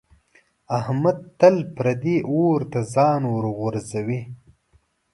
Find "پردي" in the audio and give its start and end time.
1.75-2.17